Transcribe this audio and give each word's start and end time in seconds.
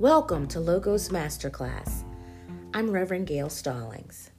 Welcome 0.00 0.48
to 0.48 0.60
Logos 0.60 1.10
Masterclass. 1.10 2.04
I'm 2.72 2.90
Reverend 2.90 3.26
Gail 3.26 3.50
Stallings. 3.50 4.30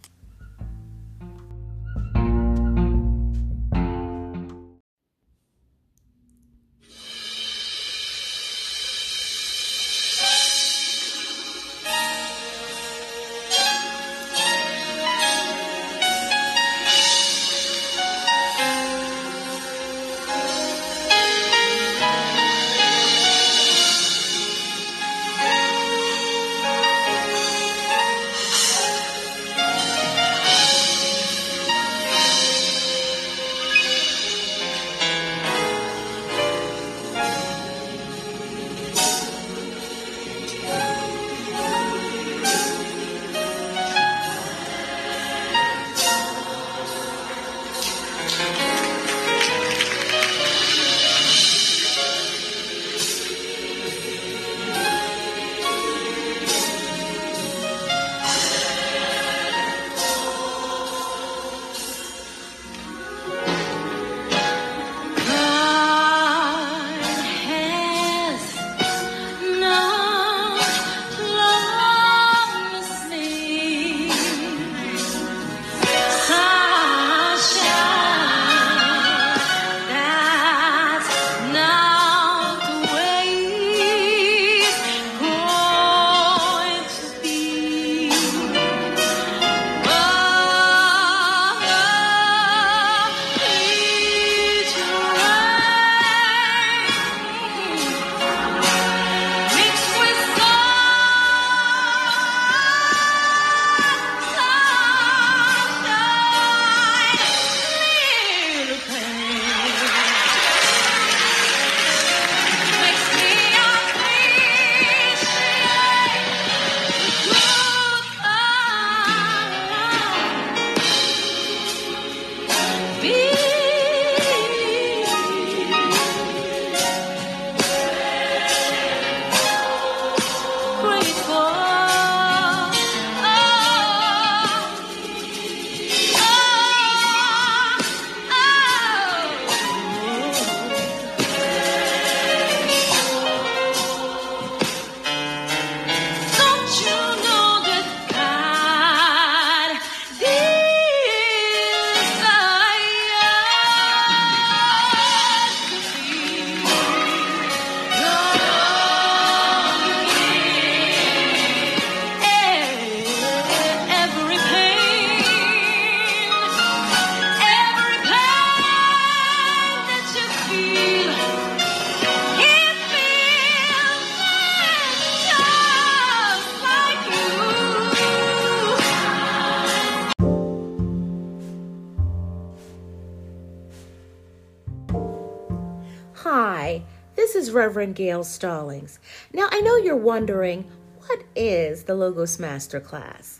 Reverend 187.71 187.95
Gail 187.95 188.25
Stallings. 188.25 188.99
Now, 189.31 189.47
I 189.49 189.61
know 189.61 189.77
you're 189.77 189.95
wondering 189.95 190.69
what 191.07 191.23
is 191.37 191.85
the 191.85 191.95
Logos 191.95 192.35
Masterclass? 192.35 193.39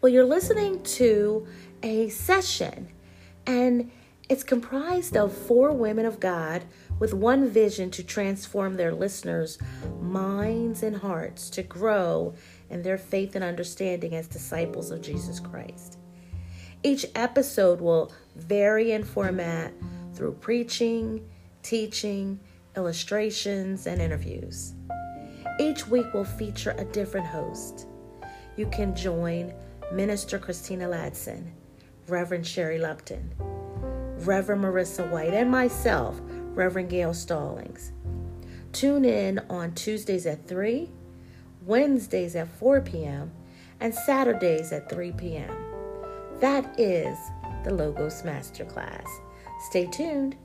Well, 0.00 0.12
you're 0.12 0.24
listening 0.24 0.84
to 0.84 1.48
a 1.82 2.08
session, 2.10 2.86
and 3.44 3.90
it's 4.28 4.44
comprised 4.44 5.16
of 5.16 5.36
four 5.36 5.72
women 5.72 6.06
of 6.06 6.20
God 6.20 6.64
with 7.00 7.12
one 7.12 7.48
vision 7.48 7.90
to 7.90 8.04
transform 8.04 8.74
their 8.74 8.94
listeners' 8.94 9.58
minds 10.00 10.84
and 10.84 10.98
hearts 10.98 11.50
to 11.50 11.64
grow 11.64 12.34
in 12.70 12.82
their 12.82 12.98
faith 12.98 13.34
and 13.34 13.42
understanding 13.42 14.14
as 14.14 14.28
disciples 14.28 14.92
of 14.92 15.02
Jesus 15.02 15.40
Christ. 15.40 15.98
Each 16.84 17.04
episode 17.16 17.80
will 17.80 18.12
vary 18.36 18.92
in 18.92 19.02
format 19.02 19.72
through 20.14 20.34
preaching, 20.34 21.28
teaching, 21.64 22.38
illustrations, 22.76 23.86
and 23.86 24.00
interviews. 24.00 24.74
Each 25.60 25.86
week 25.86 26.12
will 26.14 26.24
feature 26.24 26.74
a 26.78 26.84
different 26.84 27.26
host. 27.26 27.86
You 28.56 28.66
can 28.66 28.94
join 28.94 29.52
Minister 29.92 30.38
Christina 30.38 30.86
Ladson, 30.86 31.50
Reverend 32.08 32.46
Sherry 32.46 32.78
Lupton, 32.78 33.32
Reverend 34.18 34.64
Marissa 34.64 35.08
White, 35.10 35.34
and 35.34 35.50
myself, 35.50 36.20
Reverend 36.22 36.90
Gail 36.90 37.14
Stallings. 37.14 37.92
Tune 38.72 39.04
in 39.04 39.38
on 39.50 39.74
Tuesdays 39.74 40.26
at 40.26 40.46
3, 40.48 40.90
Wednesdays 41.66 42.34
at 42.36 42.48
4 42.48 42.80
p.m., 42.80 43.32
and 43.80 43.94
Saturdays 43.94 44.72
at 44.72 44.88
3 44.88 45.12
p.m. 45.12 45.54
That 46.40 46.78
is 46.78 47.18
the 47.64 47.74
Logos 47.74 48.22
Masterclass. 48.22 49.08
Stay 49.68 49.86
tuned. 49.86 50.36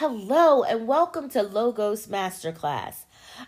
Hello, 0.00 0.62
and 0.62 0.86
welcome 0.86 1.28
to 1.30 1.42
Logos 1.42 2.06
Masterclass. 2.06 2.98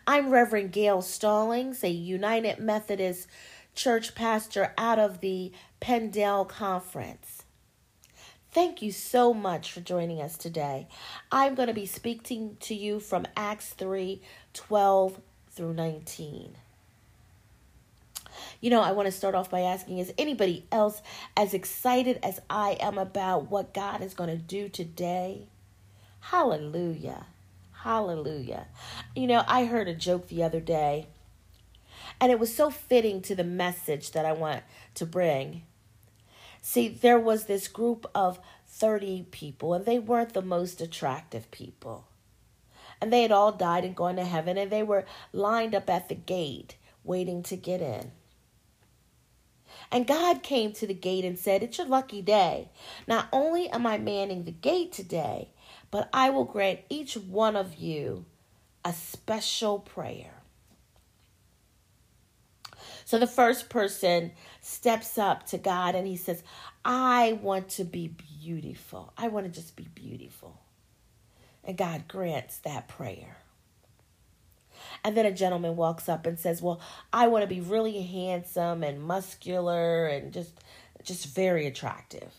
I'm 0.05 0.31
Reverend 0.31 0.73
Gail 0.73 1.01
Stallings, 1.01 1.85
a 1.85 1.91
United 1.91 2.59
Methodist 2.59 3.29
Church 3.77 4.17
pastor 4.17 4.75
out 4.77 4.99
of 4.99 5.21
the 5.21 5.53
Pendel 5.81 6.49
Conference. 6.49 7.45
Thank 8.51 8.83
you 8.83 8.91
so 8.91 9.33
much 9.33 9.71
for 9.71 9.81
joining 9.81 10.21
us 10.21 10.37
today. 10.37 10.89
I'm 11.31 11.55
going 11.55 11.69
to 11.69 11.73
be 11.73 11.87
speaking 11.87 12.57
to 12.63 12.75
you 12.75 12.99
from 12.99 13.27
Acts 13.37 13.69
3 13.75 14.21
12 14.53 15.21
through 15.53 15.75
19. 15.75 16.57
You 18.61 18.71
know, 18.71 18.83
I 18.83 18.91
want 18.91 19.07
to 19.07 19.13
start 19.13 19.37
off 19.37 19.51
by 19.51 19.61
asking 19.61 19.99
Is 19.99 20.13
anybody 20.19 20.67
else 20.73 21.01
as 21.37 21.55
excited 21.55 22.19
as 22.25 22.41
I 22.51 22.77
am 22.81 22.99
about 22.99 23.53
what 23.53 23.73
God 23.73 24.03
is 24.03 24.15
going 24.15 24.31
to 24.31 24.37
do 24.37 24.69
today? 24.69 25.47
Hallelujah. 26.21 27.27
Hallelujah. 27.73 28.67
You 29.17 29.27
know, 29.27 29.43
I 29.47 29.65
heard 29.65 29.89
a 29.89 29.95
joke 29.95 30.29
the 30.29 30.43
other 30.43 30.61
day, 30.61 31.07
and 32.21 32.31
it 32.31 32.39
was 32.39 32.55
so 32.55 32.71
fitting 32.71 33.23
to 33.23 33.35
the 33.35 33.45
message 33.45 34.13
that 34.13 34.27
I 34.27 34.33
want 34.33 34.63
to 34.95 35.07
bring. 35.07 35.63
See, 36.61 36.89
there 36.89 37.19
was 37.19 37.47
this 37.47 37.69
group 37.69 38.07
of 38.15 38.39
30 38.69 39.27
people, 39.31 39.73
and 39.73 39.87
they 39.87 39.99
weren't 39.99 40.35
the 40.35 40.43
most 40.43 40.81
attractive 40.81 41.51
people. 41.51 42.07
And 43.01 43.11
they 43.11 43.23
had 43.23 43.33
all 43.33 43.53
died 43.53 43.85
and 43.85 43.97
gone 43.97 44.17
to 44.17 44.25
heaven, 44.25 44.59
and 44.59 44.71
they 44.71 44.83
were 44.83 45.07
lined 45.33 45.75
up 45.75 45.89
at 45.89 46.09
the 46.11 46.15
gate 46.15 46.77
waiting 47.03 47.43
to 47.45 47.57
get 47.57 47.81
in. 47.81 48.13
And 49.91 50.07
God 50.07 50.43
came 50.43 50.73
to 50.75 50.87
the 50.87 50.95
gate 50.95 51.25
and 51.25 51.39
said, 51.39 51.63
It's 51.63 51.79
your 51.79 51.87
lucky 51.87 52.23
day. 52.23 52.69
Not 53.07 53.29
only 53.33 53.69
am 53.71 53.87
I 53.87 53.99
manning 53.99 54.45
the 54.45 54.53
gate 54.53 54.93
today, 54.93 55.49
but 55.91 56.09
I 56.13 56.31
will 56.31 56.45
grant 56.45 56.81
each 56.89 57.15
one 57.15 57.57
of 57.57 57.77
you 57.77 58.25
a 58.85 58.93
special 58.93 59.79
prayer. 59.79 60.35
So 63.05 63.19
the 63.19 63.27
first 63.27 63.69
person 63.69 64.33
steps 64.61 65.19
up 65.19 65.47
to 65.49 65.59
God 65.59 65.95
and 65.95 66.07
he 66.07 66.17
says, 66.17 66.43
I 66.85 67.39
want 67.43 67.69
to 67.71 67.85
be 67.85 68.09
beautiful. 68.09 69.13
I 69.19 69.29
want 69.29 69.47
to 69.47 69.53
just 69.53 69.77
be 69.77 69.89
beautiful. 69.95 70.61
And 71.65 71.77
God 71.77 72.09
grants 72.09 72.59
that 72.59 72.89
prayer. 72.89 73.39
And 75.05 75.17
then 75.17 75.27
a 75.27 75.33
gentleman 75.33 75.77
walks 75.77 76.09
up 76.09 76.27
and 76.27 76.39
says, 76.39 76.63
"Well, 76.63 76.81
I 77.13 77.27
want 77.27 77.43
to 77.43 77.47
be 77.47 77.61
really 77.61 78.03
handsome 78.03 78.83
and 78.83 79.03
muscular 79.03 80.07
and 80.07 80.33
just 80.33 80.53
just 81.03 81.27
very 81.27 81.67
attractive." 81.67 82.33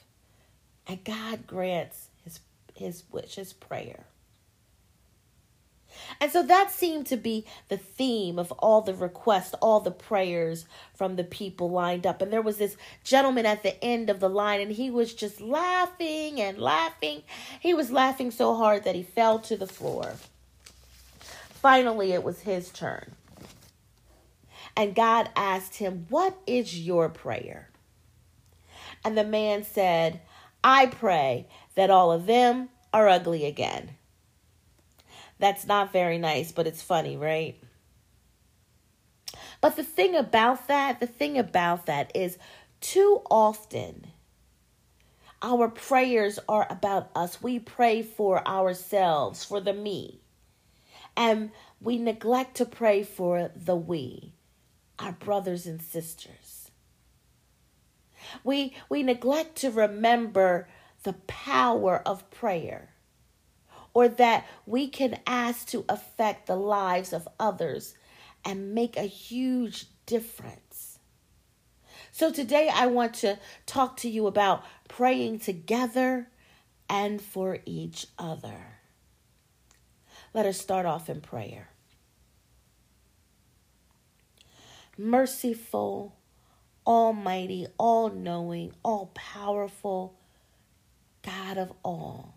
And 0.88 1.04
God 1.04 1.46
grants 1.46 2.10
his 2.82 3.04
his 3.36 3.54
prayer. 3.54 4.06
And 6.20 6.32
so 6.32 6.44
that 6.44 6.72
seemed 6.72 7.06
to 7.08 7.18
be 7.18 7.46
the 7.70 7.78
theme 7.78 8.40
of 8.40 8.52
all 8.54 8.82
the 8.82 8.94
requests, 8.94 9.54
all 9.56 9.80
the 9.80 9.92
prayers 9.92 10.66
from 10.94 11.16
the 11.16 11.24
people 11.24 11.70
lined 11.70 12.06
up. 12.06 12.22
And 12.22 12.32
there 12.32 12.42
was 12.42 12.58
this 12.58 12.78
gentleman 13.04 13.46
at 13.46 13.64
the 13.64 13.82
end 13.84 14.10
of 14.10 14.20
the 14.20 14.30
line, 14.30 14.62
and 14.62 14.72
he 14.72 14.90
was 14.90 15.14
just 15.14 15.42
laughing 15.42 16.40
and 16.40 16.58
laughing. 16.58 17.24
He 17.60 17.74
was 17.74 17.92
laughing 17.92 18.32
so 18.32 18.56
hard 18.56 18.84
that 18.84 18.96
he 18.96 19.04
fell 19.04 19.40
to 19.40 19.58
the 19.58 19.68
floor. 19.68 20.16
Finally, 21.20 22.12
it 22.12 22.24
was 22.24 22.42
his 22.42 22.70
turn. 22.70 23.14
And 24.76 24.96
God 24.96 25.30
asked 25.36 25.76
him, 25.76 26.06
What 26.10 26.38
is 26.48 26.80
your 26.80 27.10
prayer? 27.10 27.70
And 29.04 29.18
the 29.18 29.24
man 29.24 29.64
said, 29.64 30.22
I 30.64 30.86
pray 30.86 31.48
that 31.76 31.90
all 31.90 32.12
of 32.12 32.26
them 32.26 32.70
are 32.94 33.08
ugly 33.08 33.46
again. 33.46 33.92
That's 35.40 35.66
not 35.66 35.92
very 35.92 36.18
nice, 36.18 36.52
but 36.52 36.68
it's 36.68 36.82
funny, 36.82 37.18
right? 37.18 37.62
But 39.60 39.76
the 39.76 39.84
thing 39.84 40.16
about 40.16 40.68
that, 40.68 41.00
the 41.00 41.08
thing 41.08 41.38
about 41.38 41.86
that 41.86 42.12
is 42.16 42.38
too 42.80 43.22
often 43.30 44.08
our 45.42 45.68
prayers 45.70 46.40
are 46.48 46.68
about 46.70 47.10
us. 47.16 47.42
We 47.42 47.60
pray 47.60 48.04
for 48.04 48.48
ourselves, 48.48 49.44
for 49.44 49.60
the 49.60 49.74
me. 49.74 50.22
And 51.18 51.52
we 51.80 51.98
neglect 51.98 52.58
to 52.58 52.66
pray 52.66 53.04
for 53.04 53.50
the 53.56 53.76
we, 53.76 54.34
our 55.00 55.14
brothers 55.14 55.66
and 55.66 55.82
sisters. 55.82 56.70
We, 58.44 58.76
we 58.88 59.02
neglect 59.02 59.56
to 59.58 59.72
remember 59.72 60.68
the 61.04 61.14
power 61.14 62.02
of 62.06 62.30
prayer 62.30 62.90
or 63.94 64.08
that 64.08 64.46
we 64.66 64.88
can 64.88 65.20
ask 65.28 65.68
to 65.68 65.86
affect 65.90 66.48
the 66.48 66.56
lives 66.56 67.12
of 67.14 67.28
others 67.40 67.94
and 68.46 68.74
make 68.74 68.98
a 68.98 69.04
huge 69.04 69.88
difference. 70.06 71.00
So, 72.12 72.32
today 72.32 72.70
I 72.74 72.88
want 72.88 73.14
to 73.16 73.40
talk 73.66 73.98
to 73.98 74.10
you 74.10 74.28
about 74.28 74.64
praying 74.88 75.40
together 75.40 76.28
and 76.90 77.22
for 77.22 77.60
each 77.66 78.08
other. 78.18 78.80
Let 80.34 80.46
us 80.46 80.60
start 80.60 80.86
off 80.86 81.10
in 81.10 81.22
prayer. 81.22 81.70
Merciful, 84.98 86.16
Almighty, 86.86 87.68
all 87.78 88.10
knowing, 88.10 88.74
all 88.84 89.12
powerful 89.14 90.21
God 91.52 91.58
of 91.58 91.74
all. 91.84 92.34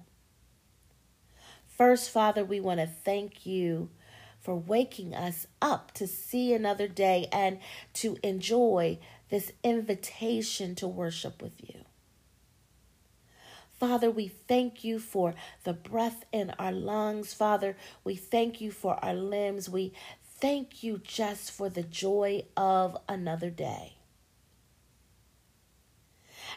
First, 1.66 2.10
Father, 2.10 2.44
we 2.44 2.58
want 2.58 2.80
to 2.80 2.86
thank 2.86 3.46
you 3.46 3.90
for 4.40 4.56
waking 4.56 5.14
us 5.14 5.46
up 5.62 5.92
to 5.94 6.06
see 6.06 6.52
another 6.52 6.88
day 6.88 7.28
and 7.32 7.58
to 7.94 8.16
enjoy 8.22 8.98
this 9.30 9.52
invitation 9.62 10.74
to 10.76 10.88
worship 10.88 11.42
with 11.42 11.52
you. 11.58 11.84
Father, 13.78 14.10
we 14.10 14.28
thank 14.28 14.82
you 14.84 14.98
for 14.98 15.34
the 15.64 15.72
breath 15.72 16.24
in 16.32 16.52
our 16.58 16.72
lungs. 16.72 17.34
Father, 17.34 17.76
we 18.02 18.16
thank 18.16 18.60
you 18.60 18.70
for 18.70 19.02
our 19.04 19.14
limbs. 19.14 19.68
We 19.68 19.92
thank 20.40 20.82
you 20.82 21.00
just 21.02 21.50
for 21.50 21.68
the 21.68 21.82
joy 21.82 22.44
of 22.56 22.96
another 23.08 23.50
day. 23.50 23.94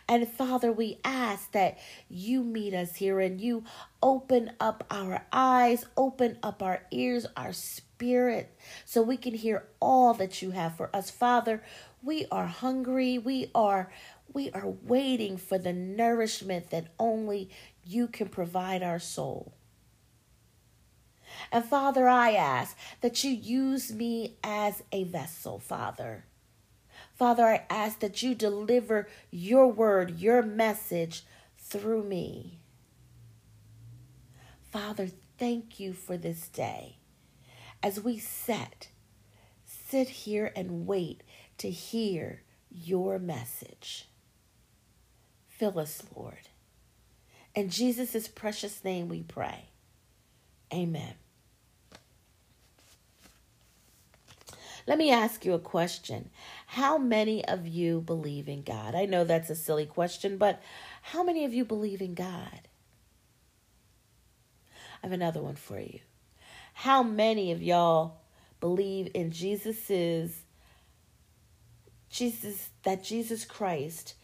And 0.09 0.27
Father, 0.27 0.71
we 0.71 1.00
ask 1.04 1.51
that 1.51 1.77
you 2.07 2.42
meet 2.44 2.74
us 2.74 2.95
here 2.95 3.19
and 3.19 3.42
you 3.42 3.65
open 4.01 4.51
up 4.59 4.86
our 4.89 5.25
eyes, 5.33 5.86
open 5.98 6.38
up 6.42 6.63
our 6.63 6.83
ears, 6.92 7.25
our 7.36 7.51
spirit, 7.51 8.56
so 8.86 9.01
we 9.01 9.18
can 9.18 9.33
hear 9.33 9.68
all 9.81 10.13
that 10.13 10.42
you 10.42 10.51
have 10.51 10.77
for 10.77 10.89
us. 10.95 11.09
Father, 11.09 11.62
we 12.01 12.25
are 12.31 12.45
hungry. 12.45 13.18
We 13.18 13.51
are 13.54 13.92
we 14.33 14.51
are 14.51 14.68
waiting 14.83 15.38
for 15.38 15.57
the 15.57 15.74
nourishment 15.74 16.69
that 16.69 16.88
only 17.00 17.50
you 17.83 18.07
can 18.07 18.27
provide 18.27 18.83
our 18.83 19.00
soul. 19.00 19.54
And 21.51 21.65
Father, 21.65 22.07
I 22.07 22.33
ask 22.33 22.77
that 23.01 23.24
you 23.24 23.31
use 23.31 23.92
me 23.92 24.38
as 24.44 24.83
a 24.92 25.06
vessel, 25.06 25.59
Father. 25.59 26.25
Father, 27.18 27.46
I 27.46 27.66
ask 27.69 28.00
that 28.00 28.22
you 28.22 28.36
deliver 28.36 29.08
your 29.31 29.68
word, 29.68 30.19
your 30.19 30.44
message 30.44 31.25
through 31.58 32.04
me. 32.04 32.60
Father, 34.72 35.10
thank 35.40 35.80
you 35.80 35.94
for 35.94 36.16
this 36.16 36.48
day. 36.48 36.98
As 37.81 38.00
we 38.00 38.19
sit, 38.19 38.90
sit 39.66 40.10
here 40.10 40.52
and 40.56 40.86
wait 40.86 41.24
to 41.58 41.72
hear 41.72 42.44
your 42.69 43.18
message. 43.18 44.08
Fill 45.48 45.80
us, 45.80 46.04
Lord. 46.16 46.50
In 47.56 47.69
Jesus' 47.69 48.28
precious 48.28 48.83
name 48.83 49.09
we 49.09 49.24
pray. 49.24 49.69
Amen. 50.71 51.16
Let 54.87 54.97
me 54.97 55.11
ask 55.11 55.45
you 55.45 55.53
a 55.53 55.59
question. 55.59 56.29
How 56.65 56.97
many 56.97 57.45
of 57.45 57.67
you 57.67 57.99
believe 57.99 58.47
in 58.47 58.63
God? 58.63 58.95
I 58.95 59.06
know 59.06 59.25
that's 59.25 59.49
a 59.49 59.56
silly 59.56 59.85
question, 59.85 60.37
but 60.37 60.61
how 61.01 61.23
many 61.23 61.44
of 61.44 61.53
you 61.53 61.65
believe 61.65 62.01
in 62.01 62.13
God? 62.13 62.61
I 65.03 65.07
have 65.07 65.11
another 65.11 65.41
one 65.41 65.56
for 65.56 65.79
you. 65.79 65.99
How 66.73 67.03
many 67.03 67.51
of 67.51 67.61
y'all 67.61 68.21
believe 68.61 69.11
in 69.13 69.31
Jesus's 69.31 70.41
Jesus 72.09 72.69
that 72.83 73.03
Jesus 73.03 73.44
Christ 73.44 74.15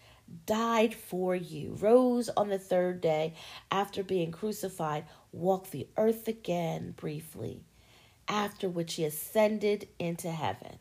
died 0.46 0.96
for 0.96 1.36
you, 1.36 1.75
rose 1.79 2.29
on 2.29 2.48
the 2.48 2.58
third 2.58 3.01
day 3.01 3.34
after 3.70 4.01
being 4.01 4.32
crucified, 4.32 5.05
walked 5.32 5.72
the 5.72 5.88
earth 5.98 6.27
again 6.27 6.93
briefly, 6.96 7.65
after 8.27 8.70
which 8.70 8.96
he 8.96 9.06
ascended 9.06 9.88
into 10.00 10.32
heaven. 10.32 10.80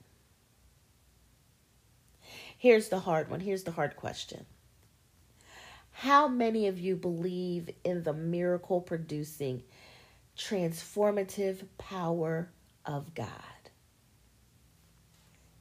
Here's 2.57 2.89
the 2.89 3.01
hard 3.01 3.29
one. 3.29 3.41
Here's 3.41 3.65
the 3.65 3.73
hard 3.73 3.97
question. 3.97 4.47
How 5.91 6.29
many 6.29 6.69
of 6.69 6.79
you 6.79 6.97
believe 6.97 7.71
in 7.85 8.03
the 8.03 8.13
miracle 8.13 8.81
producing, 8.81 9.63
transformative 10.37 11.65
power 11.79 12.51
of 12.85 13.15
God? 13.15 13.29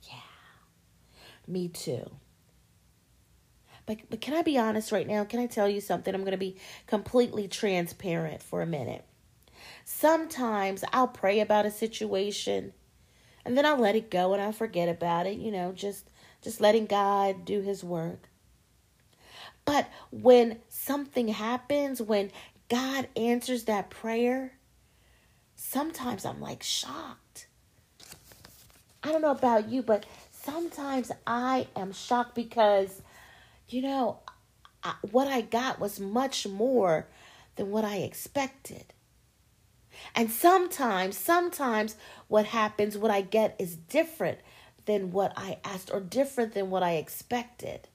Yeah, 0.04 0.20
me 1.48 1.68
too. 1.68 2.10
But, 3.86 3.98
but 4.10 4.22
can 4.22 4.36
I 4.36 4.42
be 4.42 4.58
honest 4.58 4.92
right 4.92 5.08
now? 5.08 5.24
Can 5.24 5.40
I 5.40 5.48
tell 5.48 5.68
you 5.68 5.82
something? 5.82 6.14
I'm 6.14 6.22
going 6.22 6.32
to 6.32 6.38
be 6.38 6.58
completely 6.88 7.48
transparent 7.48 8.42
for 8.42 8.62
a 8.62 8.68
minute. 8.68 9.04
Sometimes 9.94 10.84
I'll 10.94 11.10
pray 11.10 11.42
about 11.42 11.66
a 11.68 11.70
situation 11.70 12.74
and 13.46 13.56
then 13.56 13.66
I'll 13.66 13.78
let 13.78 13.96
it 13.96 14.10
go 14.10 14.34
and 14.34 14.42
I'll 14.42 14.52
forget 14.52 14.90
about 14.90 15.28
it, 15.28 15.38
you 15.38 15.52
know, 15.52 15.74
just 15.74 16.10
just 16.42 16.60
letting 16.60 16.88
God 16.88 17.46
do 17.46 17.62
his 17.62 17.84
work. 17.84 18.30
But 19.64 19.88
when 20.10 20.60
something 20.70 21.28
happens, 21.28 22.02
when 22.02 22.32
God 22.68 23.10
answers 23.16 23.66
that 23.66 23.92
prayer, 23.92 24.54
sometimes 25.56 26.26
I'm 26.26 26.42
like 26.42 26.64
shocked. 26.64 27.48
I 29.04 29.12
don't 29.12 29.22
know 29.22 29.32
about 29.32 29.70
you, 29.70 29.84
but 29.84 30.06
sometimes 30.32 31.12
I 31.28 31.68
am 31.76 31.92
shocked 31.92 32.34
because, 32.34 33.04
you 33.70 33.84
know, 33.84 34.20
I, 34.84 34.96
what 35.12 35.28
I 35.28 35.42
got 35.42 35.80
was 35.80 36.00
much 36.00 36.48
more 36.48 37.08
than 37.58 37.70
what 37.70 37.84
I 37.84 37.98
expected. 37.98 38.94
And 40.16 40.30
sometimes, 40.32 41.18
sometimes 41.18 41.96
what 42.28 42.46
happens, 42.46 42.98
what 42.98 43.12
I 43.12 43.22
get 43.22 43.56
is 43.60 43.76
different 43.76 44.40
than 44.86 45.12
what 45.12 45.34
I 45.36 45.60
asked 45.64 45.92
or 45.92 46.00
different 46.00 46.54
than 46.54 46.70
what 46.70 46.84
I 46.84 46.94
expected. 46.94 47.88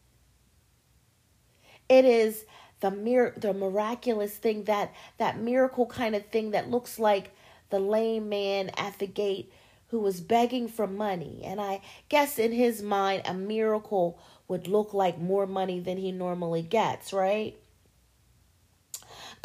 It 1.89 2.05
is 2.05 2.45
the 2.81 2.91
mir- 2.91 3.35
the 3.37 3.55
miraculous 3.55 4.37
thing 4.37 4.65
that 4.65 4.93
that 5.19 5.39
miracle 5.39 5.87
kind 5.87 6.15
of 6.15 6.27
thing 6.27 6.51
that 6.51 6.71
looks 6.71 6.99
like 6.99 7.31
the 7.71 7.79
lame 7.79 8.29
man 8.29 8.71
at 8.77 8.99
the 8.99 9.07
gate 9.07 9.53
who 9.89 10.01
was 10.01 10.21
begging 10.21 10.69
for 10.69 10.87
money. 10.87 11.43
And 11.45 11.61
I 11.61 11.81
guess 12.09 12.39
in 12.39 12.53
his 12.53 12.83
mind 12.83 13.23
a 13.25 13.35
miracle 13.35 14.19
would 14.49 14.69
look 14.69 14.93
like 14.93 15.19
more 15.19 15.47
money 15.47 15.81
than 15.81 15.97
he 15.97 16.13
normally 16.13 16.63
gets, 16.63 17.13
right? 17.13 17.57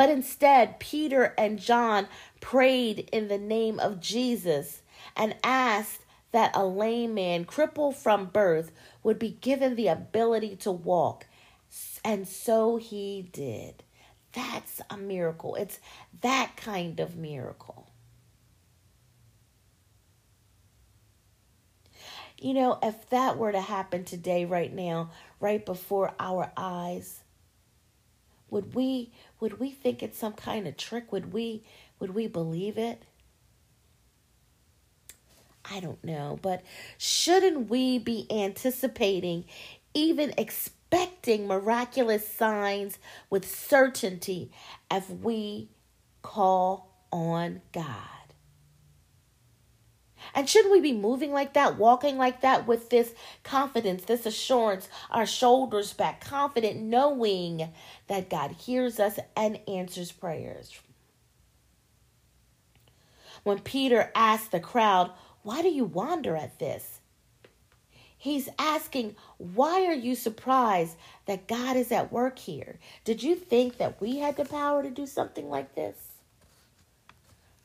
But 0.02 0.10
instead, 0.10 0.80
Peter 0.80 1.36
and 1.38 1.60
John 1.60 2.08
prayed 2.40 3.08
in 3.12 3.28
the 3.28 3.38
name 3.38 3.80
of 3.80 4.00
Jesus 4.00 4.82
and 5.16 5.36
asked 5.44 6.02
that 6.32 6.56
a 6.56 6.66
lame 6.66 7.14
man, 7.14 7.46
crippled 7.46 7.98
from 7.98 8.26
birth, 8.26 8.72
would 9.04 9.20
be 9.20 9.38
given 9.42 9.76
the 9.76 9.90
ability 9.90 10.56
to 10.56 10.72
walk. 10.72 11.28
And 12.04 12.28
so 12.28 12.78
he 12.78 13.30
did. 13.32 13.84
That's 14.32 14.82
a 14.90 14.98
miracle. 14.98 15.54
It's 15.54 15.80
that 16.22 16.54
kind 16.58 17.00
of 17.00 17.16
miracle. 17.16 17.92
You 22.40 22.56
know, 22.56 22.80
if 22.82 23.08
that 23.12 23.38
were 23.38 23.52
to 23.52 23.62
happen 23.62 24.04
today, 24.04 24.46
right 24.46 24.74
now, 24.74 25.12
right 25.40 25.64
before 25.64 26.16
our 26.20 26.52
eyes, 26.58 27.22
would 28.52 28.76
we 28.76 29.12
would 29.40 29.60
we 29.60 29.72
think 29.72 30.04
it's 30.04 30.20
some 30.20 30.34
kind 30.34 30.68
of 30.68 30.78
trick? 30.78 31.12
Would 31.12 31.34
we 31.34 31.64
would 32.00 32.14
we 32.14 32.28
believe 32.28 32.78
it? 32.78 33.04
I 35.70 35.80
don't 35.80 36.04
know, 36.04 36.38
but 36.42 36.64
shouldn't 36.98 37.70
we 37.70 38.00
be 38.00 38.28
anticipating, 38.32 39.46
even 39.94 40.34
expecting 40.38 41.48
miraculous 41.48 42.28
signs 42.28 43.00
with 43.30 43.50
certainty 43.50 44.52
if 44.92 45.10
we 45.10 45.70
call 46.24 46.92
on 47.12 47.62
God? 47.72 48.21
And 50.34 50.50
shouldn't 50.50 50.72
we 50.72 50.82
be 50.82 50.94
moving 50.94 51.32
like 51.32 51.54
that, 51.54 51.78
walking 51.78 52.18
like 52.18 52.42
that 52.42 52.68
with 52.68 52.90
this 52.90 53.14
confidence, 53.44 54.06
this 54.06 54.26
assurance, 54.26 54.90
our 55.10 55.26
shoulders 55.26 55.94
back, 55.94 56.22
confident, 56.24 56.80
knowing 56.80 57.70
that 58.08 58.30
God 58.30 58.52
hears 58.52 59.00
us 59.00 59.20
and 59.36 59.60
answers 59.68 60.12
prayers? 60.12 60.80
When 63.44 63.60
Peter 63.60 64.12
asked 64.16 64.52
the 64.52 64.60
crowd, 64.60 65.12
Why 65.44 65.62
do 65.62 65.70
you 65.70 65.86
wonder 65.86 66.36
at 66.36 66.60
this? 66.60 67.00
He's 68.18 68.50
asking, 68.60 69.16
Why 69.40 69.86
are 69.88 69.94
you 69.94 70.14
surprised 70.14 70.96
that 71.26 71.48
God 71.48 71.76
is 71.76 71.92
at 71.92 72.12
work 72.12 72.38
here? 72.38 72.78
Did 73.04 73.24
you 73.24 73.36
think 73.36 73.78
that 73.78 74.00
we 74.00 74.20
had 74.20 74.38
the 74.38 74.46
power 74.46 74.84
to 74.84 74.92
do 74.92 75.08
something 75.08 75.50
like 75.50 75.74
this? 75.74 75.98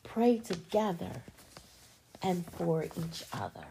Pray 0.02 0.38
together 0.38 1.22
and 2.26 2.44
for 2.44 2.82
each 2.82 3.22
other. 3.32 3.64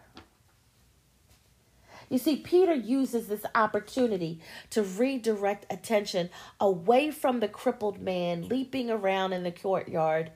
You 2.10 2.18
see, 2.18 2.38
Peter 2.38 2.74
uses 2.74 3.28
this 3.28 3.46
opportunity 3.54 4.40
to 4.70 4.82
redirect 4.82 5.66
attention 5.70 6.30
away 6.60 7.12
from 7.12 7.42
the 7.42 7.50
crippled 7.50 8.02
man 8.02 8.48
leaping 8.48 8.90
around 8.90 9.34
in 9.34 9.44
the 9.44 9.52
courtyard 9.52 10.32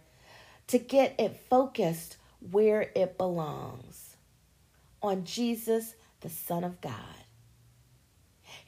to 0.68 0.80
get 0.80 1.16
it 1.18 1.40
focused 1.50 2.18
where 2.52 2.92
it 2.94 3.18
belongs 3.18 4.18
on 5.02 5.24
Jesus, 5.24 5.96
the 6.20 6.30
Son 6.30 6.66
of 6.66 6.82
God. 6.82 6.94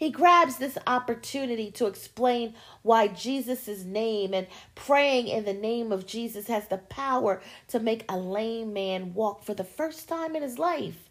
He 0.01 0.09
grabs 0.09 0.57
this 0.57 0.79
opportunity 0.87 1.69
to 1.73 1.85
explain 1.85 2.55
why 2.81 3.07
Jesus' 3.07 3.83
name 3.83 4.33
and 4.33 4.47
praying 4.73 5.27
in 5.27 5.45
the 5.45 5.53
name 5.53 5.91
of 5.91 6.07
Jesus 6.07 6.47
has 6.47 6.67
the 6.67 6.79
power 6.79 7.39
to 7.67 7.79
make 7.79 8.05
a 8.09 8.17
lame 8.17 8.73
man 8.73 9.13
walk 9.13 9.43
for 9.43 9.53
the 9.53 9.63
first 9.63 10.09
time 10.09 10.35
in 10.35 10.41
his 10.41 10.57
life. 10.57 11.07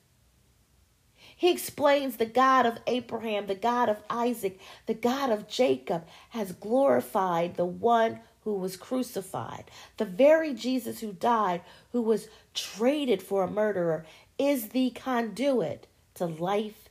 He 1.37 1.53
explains 1.53 2.17
the 2.17 2.27
God 2.27 2.67
of 2.67 2.81
Abraham, 2.89 3.47
the 3.47 3.55
God 3.55 3.89
of 3.89 4.03
Isaac, 4.11 4.59
the 4.87 4.95
God 4.95 5.31
of 5.31 5.47
Jacob 5.47 6.05
has 6.31 6.51
glorified 6.51 7.55
the 7.55 7.67
one 7.67 8.19
who 8.43 8.55
was 8.55 8.77
crucified. 8.77 9.71
The 9.99 10.05
very 10.05 10.53
Jesus 10.53 10.99
who 10.99 11.13
died, 11.13 11.61
who 11.93 12.03
was 12.03 12.27
traded 12.55 13.23
for 13.23 13.45
a 13.45 13.49
murderer, 13.49 14.05
is 14.37 14.71
the 14.71 14.91
conduit 14.91 15.87
to 16.15 16.27
life 16.27 16.89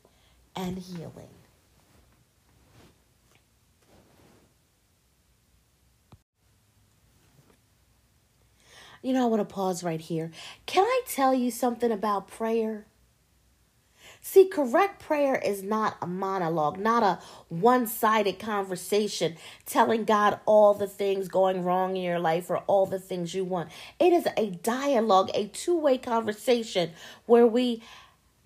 and 0.56 0.78
healing. 0.78 1.28
You 9.02 9.14
know, 9.14 9.24
I 9.24 9.28
want 9.28 9.48
to 9.48 9.54
pause 9.54 9.84
right 9.84 10.02
here. 10.02 10.32
Can 10.66 10.84
I 10.84 11.02
tell 11.08 11.34
you 11.34 11.52
something 11.52 11.92
about 11.92 12.28
prayer? 12.28 12.86
See, 14.22 14.50
correct 14.50 15.02
prayer 15.02 15.36
is 15.36 15.64
not 15.64 15.96
a 16.02 16.08
monologue, 16.08 16.78
not 16.78 17.04
a 17.04 17.20
one 17.48 17.88
sided 17.88 18.38
conversation 18.38 19.38
telling 19.66 20.04
God 20.04 20.40
all 20.46 20.74
the 20.74 20.88
things 20.88 21.30
going 21.30 21.64
wrong 21.64 21.96
in 21.96 22.04
your 22.04 22.20
life 22.20 22.50
or 22.50 22.58
all 22.60 22.86
the 22.86 23.00
things 23.00 23.34
you 23.34 23.46
want. 23.46 23.70
It 23.98 24.12
is 24.12 24.28
a 24.36 24.50
dialogue, 24.50 25.30
a 25.34 25.48
two 25.48 25.78
way 25.78 25.98
conversation 25.98 26.92
where 27.26 27.48
we 27.48 27.82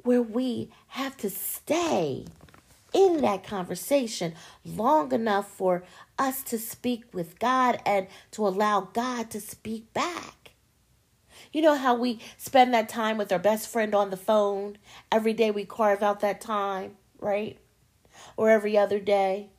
where 0.04 0.22
we 0.22 0.70
have 0.90 1.18
to 1.18 1.30
stay 1.30 2.26
in 2.94 3.22
that 3.22 3.44
conversation 3.44 4.34
long 4.64 5.12
enough 5.12 5.50
for 5.50 5.84
us 6.20 6.44
to 6.44 6.60
speak 6.60 7.06
with 7.14 7.40
God 7.40 7.82
and 7.86 8.08
to 8.32 8.46
allow 8.46 8.82
God 8.94 9.32
to 9.32 9.42
speak 9.42 9.92
back. 9.94 10.43
You 11.54 11.62
know 11.62 11.78
how 11.78 11.96
we 11.96 12.20
spend 12.36 12.74
that 12.74 12.90
time 12.90 13.18
with 13.18 13.32
our 13.32 13.40
best 13.40 13.70
friend 13.70 13.94
on 13.94 14.10
the 14.10 14.18
phone? 14.18 14.78
Every 15.12 15.34
day 15.34 15.52
we 15.52 15.66
carve 15.66 16.02
out 16.02 16.20
that 16.22 16.42
time, 16.42 16.98
right? 17.20 17.60
Or 18.36 18.50
every 18.50 18.76
other 18.76 19.00
day. 19.00 19.52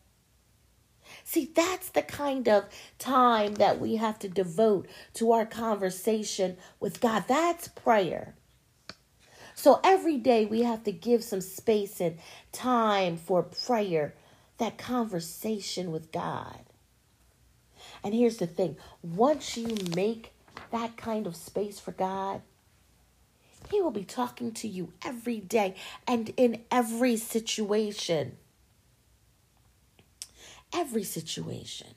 See, 1.23 1.53
that's 1.55 1.91
the 1.91 2.03
kind 2.03 2.49
of 2.49 2.65
time 2.99 3.55
that 3.55 3.81
we 3.81 3.97
have 3.97 4.19
to 4.19 4.29
devote 4.29 4.89
to 5.15 5.31
our 5.31 5.47
conversation 5.47 6.57
with 6.81 7.01
God. 7.01 7.27
That's 7.29 7.69
prayer. 7.69 8.35
So 9.55 9.81
every 9.85 10.17
day 10.17 10.45
we 10.47 10.63
have 10.63 10.83
to 10.85 10.93
give 10.93 11.23
some 11.23 11.41
space 11.41 12.01
and 12.01 12.19
time 12.51 13.17
for 13.17 13.45
prayer, 13.45 14.15
that 14.59 14.79
conversation 14.79 15.93
with 15.93 16.11
God. 16.11 16.59
And 18.03 18.13
here's 18.13 18.39
the 18.39 18.49
thing 18.49 18.77
once 19.03 19.57
you 19.57 19.77
make 19.95 20.34
that 20.75 20.97
kind 20.97 21.27
of 21.27 21.37
space 21.37 21.79
for 21.79 21.93
God, 21.93 22.43
He 23.71 23.81
will 23.81 23.91
be 23.91 24.05
talking 24.05 24.53
to 24.53 24.69
you 24.69 24.93
every 25.05 25.41
day 25.41 25.77
and 26.07 26.33
in 26.37 26.63
every 26.71 27.17
situation. 27.17 28.37
Every 30.75 31.05
situation. 31.05 31.89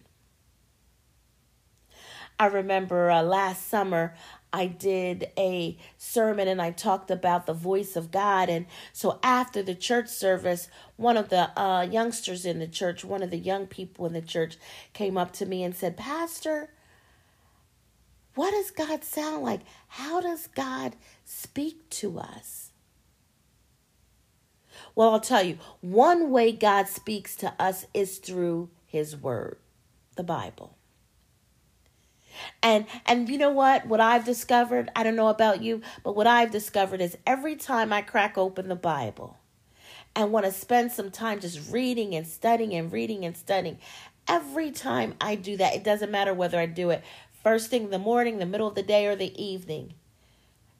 I 2.39 2.45
remember 2.45 3.09
uh, 3.09 3.23
last 3.23 3.67
summer 3.67 4.13
I 4.53 4.67
did 4.67 5.31
a 5.37 5.75
sermon 5.97 6.47
and 6.47 6.61
I 6.61 6.69
talked 6.69 7.09
about 7.09 7.47
the 7.47 7.53
voice 7.53 7.95
of 7.95 8.11
God. 8.11 8.47
And 8.47 8.67
so 8.93 9.19
after 9.23 9.63
the 9.63 9.73
church 9.73 10.07
service, 10.07 10.69
one 10.95 11.17
of 11.17 11.29
the 11.29 11.59
uh, 11.59 11.81
youngsters 11.81 12.45
in 12.45 12.59
the 12.59 12.67
church, 12.67 13.03
one 13.03 13.23
of 13.23 13.31
the 13.31 13.39
young 13.39 13.65
people 13.65 14.05
in 14.05 14.13
the 14.13 14.21
church, 14.21 14.57
came 14.93 15.17
up 15.17 15.33
to 15.33 15.47
me 15.47 15.63
and 15.63 15.75
said, 15.75 15.97
Pastor, 15.97 16.69
what 18.37 18.51
does 18.51 18.69
God 18.69 19.03
sound 19.03 19.43
like? 19.43 19.61
How 19.87 20.21
does 20.21 20.45
God 20.45 20.95
speak 21.25 21.89
to 21.89 22.19
us? 22.19 22.71
Well, 24.93 25.09
I'll 25.09 25.19
tell 25.19 25.41
you, 25.41 25.57
one 25.81 26.29
way 26.29 26.51
God 26.51 26.87
speaks 26.87 27.35
to 27.37 27.53
us 27.59 27.87
is 27.95 28.19
through 28.19 28.69
his 28.85 29.17
word, 29.17 29.57
the 30.15 30.23
Bible. 30.23 30.77
And 32.61 32.85
and 33.07 33.27
you 33.27 33.39
know 33.39 33.49
what? 33.49 33.87
What 33.87 33.99
I've 33.99 34.23
discovered, 34.23 34.91
I 34.95 35.01
don't 35.01 35.15
know 35.15 35.29
about 35.29 35.63
you, 35.63 35.81
but 36.03 36.15
what 36.15 36.27
I've 36.27 36.51
discovered 36.51 37.01
is 37.01 37.17
every 37.25 37.55
time 37.55 37.91
I 37.91 38.03
crack 38.03 38.37
open 38.37 38.67
the 38.67 38.75
Bible 38.75 39.37
and 40.15 40.31
want 40.31 40.45
to 40.45 40.51
spend 40.51 40.91
some 40.91 41.09
time 41.09 41.39
just 41.39 41.71
reading 41.71 42.13
and 42.13 42.27
studying 42.27 42.75
and 42.75 42.91
reading 42.91 43.25
and 43.25 43.35
studying, 43.35 43.79
every 44.27 44.69
time 44.69 45.15
I 45.19 45.35
do 45.35 45.57
that, 45.57 45.75
it 45.75 45.83
doesn't 45.83 46.11
matter 46.11 46.33
whether 46.33 46.59
I 46.59 46.67
do 46.67 46.91
it 46.91 47.03
first 47.47 47.69
thing 47.69 47.85
in 47.85 47.91
the 47.91 47.97
morning, 47.97 48.39
the 48.39 48.45
middle 48.45 48.67
of 48.67 48.75
the 48.75 48.83
day, 48.83 49.05
or 49.05 49.15
the 49.15 49.41
evening. 49.41 49.93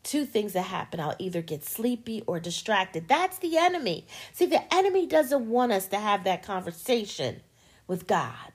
Two 0.03 0.25
things 0.25 0.51
that 0.51 0.63
happen. 0.63 1.00
I'll 1.00 1.15
either 1.17 1.41
get 1.41 1.63
sleepy 1.63 2.24
or 2.27 2.41
distracted. 2.41 3.07
That's 3.07 3.38
the 3.38 3.57
enemy. 3.57 4.05
See, 4.33 4.47
the 4.47 4.74
enemy 4.75 5.07
doesn't 5.07 5.47
want 5.47 5.71
us 5.71 5.88
to 5.88 5.97
have 5.97 6.25
that 6.25 6.43
conversation 6.43 7.39
with 7.88 8.05
God. 8.05 8.51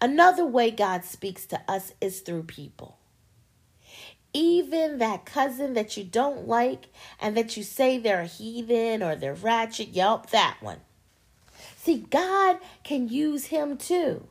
Another 0.00 0.44
way 0.44 0.72
God 0.72 1.04
speaks 1.04 1.46
to 1.46 1.60
us 1.68 1.92
is 2.00 2.18
through 2.18 2.42
people. 2.42 2.98
Even 4.32 4.98
that 4.98 5.24
cousin 5.24 5.74
that 5.74 5.96
you 5.96 6.02
don't 6.02 6.48
like 6.48 6.86
and 7.20 7.36
that 7.36 7.56
you 7.56 7.62
say 7.62 7.96
they're 7.96 8.22
a 8.22 8.26
heathen 8.26 9.04
or 9.04 9.14
they're 9.14 9.34
ratchet, 9.34 9.90
yup, 9.90 10.30
that 10.30 10.56
one. 10.60 10.80
See, 11.76 11.98
God 12.10 12.58
can 12.82 13.08
use 13.08 13.46
him 13.46 13.76
too. 13.76 14.26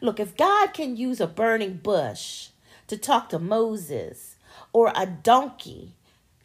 Look, 0.00 0.20
if 0.20 0.36
God 0.36 0.72
can 0.72 0.96
use 0.96 1.20
a 1.20 1.26
burning 1.26 1.74
bush 1.78 2.48
to 2.86 2.96
talk 2.96 3.28
to 3.30 3.38
Moses 3.38 4.36
or 4.72 4.92
a 4.94 5.06
donkey 5.06 5.94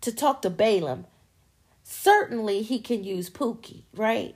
to 0.01 0.11
talk 0.11 0.41
to 0.41 0.49
Balaam, 0.49 1.05
certainly 1.83 2.61
he 2.61 2.79
can 2.79 3.03
use 3.03 3.29
Pookie, 3.29 3.83
right? 3.93 4.35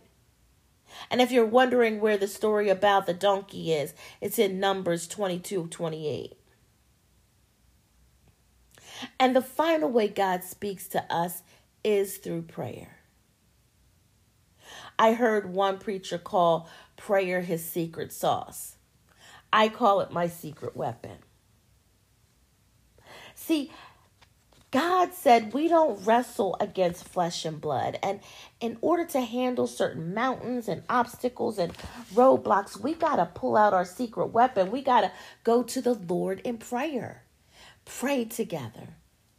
And 1.09 1.21
if 1.21 1.31
you're 1.31 1.45
wondering 1.45 1.99
where 1.99 2.17
the 2.17 2.27
story 2.27 2.69
about 2.69 3.05
the 3.05 3.13
donkey 3.13 3.73
is, 3.73 3.93
it's 4.21 4.39
in 4.39 4.59
Numbers 4.59 5.07
22 5.07 5.67
28. 5.67 6.35
And 9.19 9.35
the 9.35 9.41
final 9.41 9.89
way 9.89 10.07
God 10.07 10.43
speaks 10.43 10.87
to 10.89 11.11
us 11.13 11.43
is 11.83 12.17
through 12.17 12.43
prayer. 12.43 12.97
I 14.97 15.13
heard 15.13 15.53
one 15.53 15.77
preacher 15.77 16.17
call 16.17 16.69
prayer 16.97 17.41
his 17.41 17.63
secret 17.63 18.11
sauce. 18.11 18.75
I 19.51 19.69
call 19.69 20.01
it 20.01 20.11
my 20.11 20.27
secret 20.27 20.75
weapon. 20.75 21.17
See, 23.35 23.71
God 24.71 25.13
said 25.13 25.53
we 25.53 25.67
don't 25.67 26.05
wrestle 26.05 26.55
against 26.59 27.07
flesh 27.07 27.43
and 27.45 27.59
blood. 27.59 27.97
And 28.03 28.19
in 28.59 28.77
order 28.81 29.05
to 29.05 29.21
handle 29.21 29.65
certain 29.65 30.13
mountains 30.13 30.67
and 30.67 30.83
obstacles 30.89 31.57
and 31.57 31.73
roadblocks, 32.13 32.79
we 32.79 32.93
got 32.93 33.15
to 33.15 33.25
pull 33.25 33.57
out 33.57 33.73
our 33.73 33.85
secret 33.85 34.27
weapon. 34.27 34.69
We 34.69 34.83
got 34.83 35.01
to 35.01 35.11
go 35.43 35.63
to 35.63 35.81
the 35.81 35.95
Lord 35.95 36.41
in 36.43 36.57
prayer, 36.57 37.23
pray 37.85 38.25
together, 38.25 38.89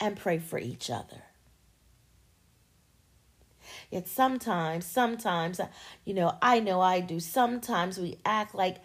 and 0.00 0.16
pray 0.16 0.38
for 0.38 0.58
each 0.58 0.90
other. 0.90 1.22
Yet 3.90 4.08
sometimes, 4.08 4.84
sometimes, 4.84 5.60
you 6.04 6.14
know, 6.14 6.36
I 6.42 6.58
know 6.60 6.80
I 6.80 7.00
do, 7.00 7.20
sometimes 7.20 7.98
we 7.98 8.18
act 8.24 8.54
like 8.54 8.78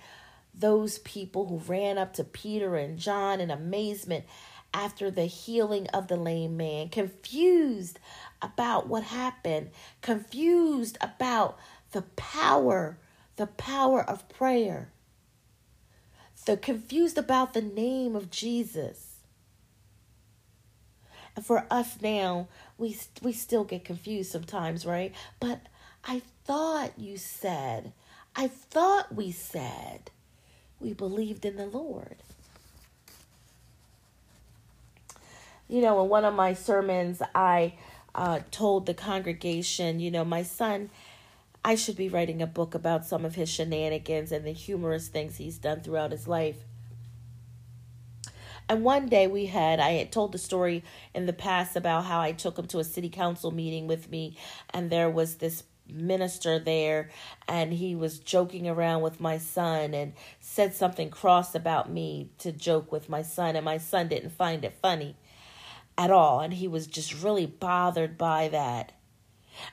those 0.58 1.00
people 1.00 1.48
who 1.48 1.58
ran 1.58 1.98
up 1.98 2.14
to 2.14 2.24
Peter 2.24 2.76
and 2.76 2.98
John 2.98 3.40
in 3.40 3.52
amazement 3.52 4.26
after 4.74 5.10
the 5.10 5.26
healing 5.26 5.88
of 5.88 6.08
the 6.08 6.18
lame 6.18 6.58
man, 6.58 6.90
confused 6.90 7.98
about 8.42 8.88
what 8.88 9.04
happened, 9.04 9.70
confused 10.02 10.98
about 11.00 11.58
the 11.92 12.02
power, 12.02 12.98
the 13.38 13.48
power 13.48 14.04
of 14.04 14.28
prayer. 14.28 14.90
They're 16.46 16.58
confused 16.58 17.18
about 17.18 17.54
the 17.54 17.62
name 17.62 18.16
of 18.16 18.30
Jesus. 18.30 19.16
And 21.36 21.46
for 21.46 21.66
us 21.72 21.98
now, 22.02 22.48
we 22.78 22.98
we 23.22 23.34
still 23.34 23.64
get 23.64 23.84
confused 23.84 24.32
sometimes, 24.32 24.86
right? 24.86 25.14
But 25.40 25.62
I 26.04 26.22
thought 26.44 26.98
you 26.98 27.18
said, 27.18 27.94
I 28.36 28.48
thought 28.48 29.16
we 29.16 29.32
said 29.32 30.12
we 30.80 30.94
believed 30.94 31.46
in 31.46 31.56
the 31.56 31.66
Lord. 31.66 32.18
you 35.68 35.82
know, 35.82 36.04
in 36.04 36.10
one 36.10 36.26
of 36.26 36.34
my 36.34 36.54
sermons, 36.54 37.22
I 37.34 37.74
uh, 38.14 38.40
told 38.52 38.86
the 38.86 38.94
congregation, 38.94 40.00
you 40.00 40.12
know, 40.12 40.24
my 40.24 40.44
son, 40.44 40.90
I 41.64 41.76
should 41.76 41.96
be 41.96 42.10
writing 42.10 42.42
a 42.42 42.48
book 42.48 42.76
about 42.76 43.06
some 43.06 43.26
of 43.26 43.36
his 43.36 43.50
shenanigans 43.50 44.32
and 44.32 44.46
the 44.46 44.52
humorous 44.52 45.08
things 45.08 45.38
he's 45.38 45.58
done 45.58 45.82
throughout 45.82 46.12
his 46.12 46.28
life. 46.28 46.58
And 48.70 48.84
one 48.84 49.08
day 49.08 49.28
we 49.28 49.48
had, 49.48 49.80
I 49.80 49.92
had 49.92 50.12
told 50.12 50.32
the 50.32 50.38
story 50.38 50.84
in 51.14 51.26
the 51.26 51.34
past 51.34 51.76
about 51.76 52.06
how 52.06 52.20
I 52.20 52.32
took 52.32 52.58
him 52.58 52.68
to 52.68 52.80
a 52.80 52.84
city 52.84 53.10
council 53.10 53.52
meeting 53.52 53.88
with 53.88 54.10
me, 54.10 54.38
and 54.72 54.90
there 54.90 55.10
was 55.10 55.36
this 55.36 55.64
minister 55.90 56.60
there, 56.60 57.10
and 57.48 57.74
he 57.74 57.96
was 57.96 58.20
joking 58.20 58.68
around 58.68 59.02
with 59.02 59.20
my 59.20 59.38
son 59.38 59.94
and 59.94 60.14
said 60.40 60.74
something 60.74 61.10
cross 61.10 61.56
about 61.56 61.90
me 61.90 62.30
to 62.40 62.52
joke 62.52 62.92
with 62.92 63.10
my 63.10 63.22
son, 63.22 63.56
and 63.56 63.66
my 63.66 63.78
son 63.78 64.08
didn't 64.08 64.32
find 64.32 64.66
it 64.66 64.78
funny 64.82 65.16
at 65.98 66.12
all. 66.12 66.40
And 66.40 66.54
he 66.54 66.68
was 66.68 66.88
just 66.88 67.24
really 67.24 67.46
bothered 67.46 68.18
by 68.18 68.48
that. 68.50 68.92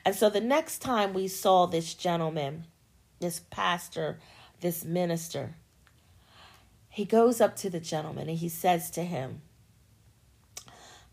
And 0.05 0.15
so 0.15 0.29
the 0.29 0.41
next 0.41 0.79
time 0.79 1.13
we 1.13 1.27
saw 1.27 1.65
this 1.65 1.93
gentleman, 1.93 2.65
this 3.19 3.41
pastor, 3.49 4.19
this 4.61 4.85
minister, 4.85 5.55
he 6.89 7.05
goes 7.05 7.41
up 7.41 7.55
to 7.57 7.69
the 7.69 7.79
gentleman 7.79 8.29
and 8.29 8.37
he 8.37 8.49
says 8.49 8.91
to 8.91 9.03
him, 9.03 9.41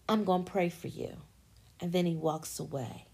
I'm 0.09 0.25
going 0.25 0.45
to 0.45 0.51
pray 0.51 0.69
for 0.69 0.89
you. 0.89 1.17
And 1.81 1.93
then 1.93 2.05
he 2.05 2.15
walks 2.15 2.59
away. 2.61 3.07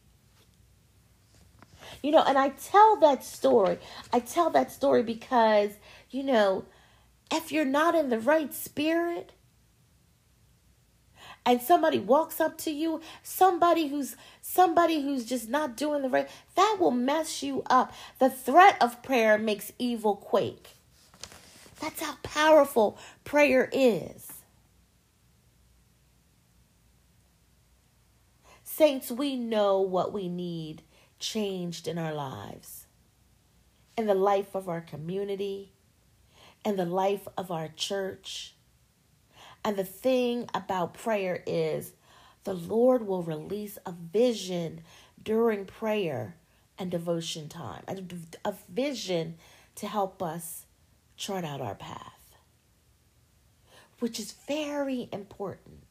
You 2.03 2.12
know, 2.12 2.22
and 2.27 2.38
I 2.38 2.51
tell 2.51 2.96
that 2.96 3.25
story. 3.25 3.79
I 4.12 4.20
tell 4.20 4.51
that 4.51 4.70
story 4.72 5.03
because, 5.03 5.72
you 6.11 6.22
know, 6.22 6.64
if 7.33 7.51
you're 7.51 7.64
not 7.64 7.94
in 7.94 8.11
the 8.11 8.20
right 8.20 8.53
spirit, 8.53 9.33
and 11.46 11.62
somebody 11.62 12.01
walks 12.01 12.40
up 12.40 12.59
to 12.59 12.72
you, 12.72 13.01
somebody 13.22 13.87
who's 13.87 14.16
somebody 14.42 15.01
who's 15.01 15.25
just 15.25 15.49
not 15.49 15.77
doing 15.77 16.03
the 16.03 16.09
right, 16.09 16.29
that 16.57 16.77
will 16.81 16.90
mess 16.90 17.42
you 17.42 17.62
up. 17.70 17.92
The 18.18 18.29
threat 18.29 18.77
of 18.81 19.03
prayer 19.03 19.38
makes 19.38 19.72
evil 19.79 20.16
quake. 20.16 20.70
That's 21.81 22.03
how 22.03 22.16
powerful 22.22 22.99
prayer 23.25 23.68
is. 23.72 24.33
Saints, 28.64 29.11
we 29.11 29.37
know 29.37 29.81
what 29.81 30.12
we 30.12 30.29
need 30.29 30.83
changed 31.26 31.88
in 31.88 31.98
our 31.98 32.14
lives, 32.14 32.86
in 33.96 34.06
the 34.06 34.14
life 34.14 34.54
of 34.54 34.68
our 34.68 34.80
community, 34.80 35.72
in 36.64 36.76
the 36.76 36.84
life 36.84 37.26
of 37.36 37.50
our 37.50 37.68
church. 37.68 38.54
And 39.64 39.76
the 39.76 39.84
thing 39.84 40.48
about 40.54 40.94
prayer 40.94 41.42
is 41.46 41.92
the 42.44 42.54
Lord 42.54 43.06
will 43.06 43.22
release 43.22 43.76
a 43.84 43.92
vision 43.92 44.82
during 45.20 45.64
prayer 45.64 46.36
and 46.78 46.90
devotion 46.90 47.48
time, 47.48 47.82
a, 48.44 48.54
vision 48.68 49.36
to 49.76 49.88
help 49.88 50.22
us 50.22 50.66
chart 51.16 51.44
out 51.44 51.60
our 51.60 51.74
path, 51.74 52.36
which 53.98 54.20
is 54.20 54.32
very 54.46 55.08
important 55.10 55.86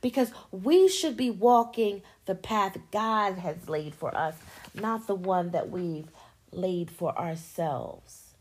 because 0.00 0.30
we 0.50 0.88
should 0.88 1.16
be 1.16 1.30
walking 1.30 2.02
the 2.26 2.34
path 2.34 2.78
God 2.90 3.38
has 3.38 3.68
laid 3.68 3.94
for 3.94 4.14
us, 4.16 4.34
not 4.74 5.06
the 5.06 5.14
one 5.14 5.50
that 5.50 5.70
we've 5.70 6.08
laid 6.50 6.90
for 6.90 7.16
ourselves. 7.18 8.34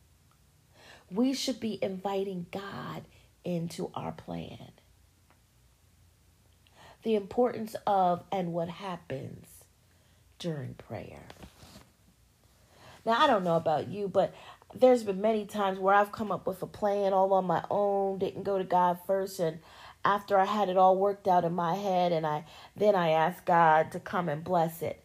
We 1.12 1.34
should 1.34 1.60
be 1.60 1.80
inviting 1.82 2.48
God 2.52 3.04
into 3.44 3.92
our 3.94 4.12
plan. 4.12 4.72
The 7.04 7.16
importance 7.16 7.76
of 7.86 8.24
and 8.32 8.54
what 8.54 8.70
happens 8.70 9.48
during 10.40 10.74
prayer. 10.76 11.24
Now, 13.06 13.14
I 13.14 13.28
don't 13.28 13.44
know 13.44 13.58
about 13.58 13.90
you, 13.90 14.08
but 14.08 14.34
there's 14.74 15.04
been 15.04 15.22
many 15.22 15.46
times 15.46 15.78
where 15.80 15.94
I've 15.94 16.12
come 16.12 16.32
up 16.32 16.48
with 16.48 16.62
a 16.62 16.68
plan 16.68 17.14
all 17.14 17.34
on 17.34 17.46
my 17.46 17.64
own, 17.70 18.18
didn't 18.20 18.44
go 18.44 18.58
to 18.58 18.64
God 18.64 18.98
first, 19.06 19.40
and 19.40 19.60
after 20.06 20.38
I 20.38 20.46
had 20.46 20.70
it 20.70 20.78
all 20.78 20.98
worked 20.98 21.28
out 21.28 21.46
in 21.46 21.54
my 21.54 21.76
head, 21.76 22.12
and 22.12 22.26
I 22.26 22.46
then 22.76 22.96
I 22.96 23.10
asked 23.10 23.46
God 23.46 23.92
to 23.92 24.00
come 24.00 24.30
and 24.30 24.44
bless 24.44 24.82
it, 24.82 25.04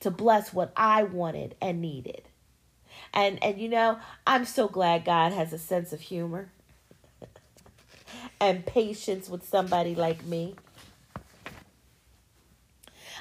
to 0.00 0.10
bless 0.10 0.52
what 0.52 0.72
I 0.76 1.02
wanted 1.02 1.54
and 1.60 1.80
needed. 1.80 2.22
And 3.12 3.42
and 3.42 3.60
you 3.60 3.68
know, 3.68 3.98
I'm 4.26 4.44
so 4.44 4.68
glad 4.68 5.04
God 5.04 5.32
has 5.32 5.52
a 5.52 5.58
sense 5.58 5.92
of 5.92 6.00
humor 6.00 6.50
and 8.40 8.66
patience 8.66 9.28
with 9.28 9.48
somebody 9.48 9.94
like 9.94 10.24
me. 10.24 10.56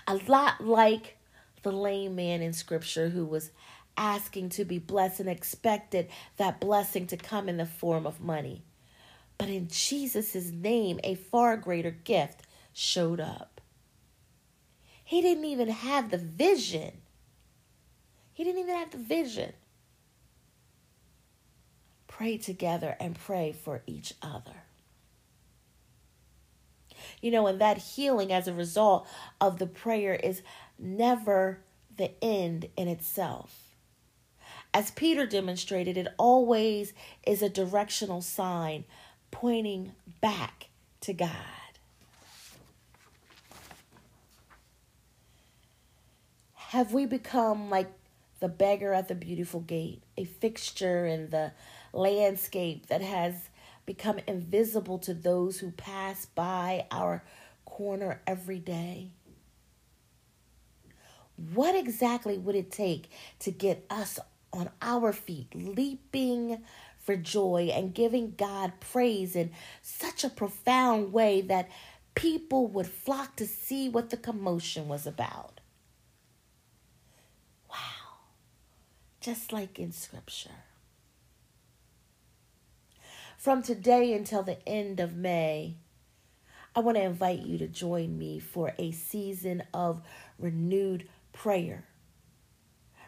A 0.08 0.16
lot 0.28 0.66
like 0.66 1.18
the 1.64 1.72
lame 1.72 2.16
man 2.16 2.42
in 2.42 2.54
scripture 2.54 3.10
who 3.10 3.26
was 3.26 3.52
asking 3.98 4.50
to 4.50 4.66
be 4.66 4.80
blessed 4.80 5.20
and 5.20 5.30
expected 5.30 6.10
that 6.38 6.60
blessing 6.60 7.06
to 7.08 7.18
come 7.18 7.48
in 7.48 7.58
the 7.58 7.66
form 7.66 8.08
of 8.08 8.20
money. 8.20 8.64
But 9.42 9.50
in 9.50 9.70
Jesus' 9.70 10.52
name, 10.52 11.00
a 11.04 11.16
far 11.16 11.58
greater 11.58 11.90
gift 11.90 12.44
showed 12.74 13.20
up. 13.20 13.60
He 15.04 15.20
didn't 15.20 15.46
even 15.46 15.70
have 15.70 16.12
the 16.12 16.20
vision. 16.20 16.92
He 18.34 18.44
didn't 18.44 18.62
even 18.62 18.76
have 18.76 18.92
the 18.92 19.00
vision. 19.00 19.54
Pray 22.08 22.38
together 22.38 22.96
and 23.00 23.18
pray 23.18 23.52
for 23.52 23.82
each 23.88 24.14
other 24.22 24.64
you 27.20 27.32
know, 27.32 27.48
and 27.48 27.60
that 27.62 27.78
healing 27.78 28.32
as 28.32 28.48
a 28.48 28.54
result 28.54 29.08
of 29.40 29.58
the 29.58 29.68
prayer 29.68 30.14
is 30.14 30.42
never 30.78 31.62
the 31.98 32.12
end 32.24 32.68
in 32.76 32.88
itself. 32.88 33.76
As 34.74 34.92
Peter 34.92 35.26
demonstrated, 35.26 35.98
it 35.98 36.08
always 36.18 36.94
is 37.26 37.42
a 37.42 37.50
directional 37.50 38.22
sign 38.22 38.86
pointing 39.32 39.94
back 40.22 40.70
to 41.02 41.14
God. 41.14 41.30
Have 46.54 46.94
we 46.94 47.06
become 47.06 47.70
like 47.70 47.92
the 48.40 48.48
beggar 48.48 48.94
at 48.94 49.08
the 49.08 49.16
beautiful 49.16 49.60
gate, 49.60 50.04
a 50.18 50.24
fixture 50.24 51.06
in 51.06 51.30
the 51.30 51.52
landscape 51.94 52.88
that 52.88 53.02
has 53.02 53.50
become 53.86 54.20
invisible 54.28 54.98
to 55.00 55.14
those 55.14 55.60
who 55.60 55.72
pass 55.72 56.26
by 56.28 56.86
our 56.92 57.24
corner 57.66 58.22
every 58.26 58.60
day? 58.60 59.10
What 61.54 61.76
exactly 61.76 62.38
would 62.38 62.56
it 62.56 62.72
take 62.72 63.10
to 63.40 63.52
get 63.52 63.86
us 63.90 64.20
on 64.54 64.70
our 64.82 65.14
feet, 65.14 65.48
leaping 65.54 66.64
for 67.02 67.16
joy 67.16 67.72
and 67.74 67.94
giving 67.94 68.36
God 68.38 68.74
praise 68.80 69.36
in 69.36 69.52
such 69.82 70.24
a 70.24 70.30
profound 70.30 71.12
way 71.12 71.42
that 71.42 71.70
people 72.16 72.68
would 72.68 72.88
flock 72.88 73.36
to 73.38 73.48
see 73.48 73.90
what 73.90 74.10
the 74.10 74.18
commotion 74.18 74.88
was 74.88 75.08
about? 75.08 75.60
Wow. 77.70 77.76
Just 79.20 79.52
like 79.52 79.80
in 79.80 79.92
Scripture. 79.92 80.50
From 83.38 83.64
today 83.64 84.14
until 84.14 84.44
the 84.44 84.68
end 84.70 85.00
of 85.00 85.16
May, 85.16 85.78
I 86.76 86.80
want 86.80 86.98
to 86.98 87.04
invite 87.04 87.40
you 87.40 87.58
to 87.58 87.68
join 87.68 88.18
me 88.18 88.40
for 88.40 88.74
a 88.78 88.92
season 88.92 89.64
of 89.74 90.02
renewed 90.38 91.10
prayer. 91.34 91.86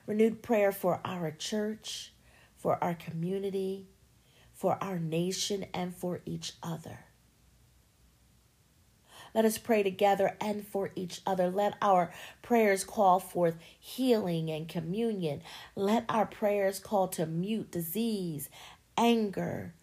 Renewed 0.06 0.42
prayer 0.42 0.72
for 0.72 1.00
our 1.06 1.32
church, 1.32 2.14
for 2.64 2.82
our 2.82 2.94
community, 2.94 3.90
for 4.54 4.82
our 4.82 4.98
nation, 4.98 5.66
and 5.74 5.94
for 5.94 6.22
each 6.26 6.54
other. 6.64 7.00
Let 9.36 9.44
us 9.44 9.58
pray 9.58 9.84
together 9.84 10.38
and 10.40 10.66
for 10.66 10.92
each 10.96 11.20
other. 11.28 11.50
Let 11.50 11.76
our 11.82 12.14
prayers 12.42 12.86
call 12.86 13.20
forth 13.20 13.58
healing 13.78 14.50
and 14.50 14.70
communion. 14.70 15.42
Let 15.76 16.06
our 16.08 16.26
prayers 16.26 16.80
call 16.80 17.10
to 17.10 17.26
mute 17.26 17.70
disease, 17.70 18.50
anger, 18.98 19.74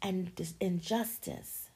and 0.00 0.32
injustice. 0.58 1.68